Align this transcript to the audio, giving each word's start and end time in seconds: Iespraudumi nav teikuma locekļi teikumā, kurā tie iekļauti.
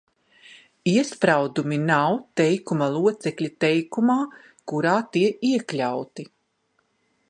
Iespraudumi 0.93 1.77
nav 1.83 2.17
teikuma 2.41 2.89
locekļi 2.97 3.53
teikumā, 3.67 4.19
kurā 4.73 4.97
tie 5.17 5.31
iekļauti. 5.53 6.31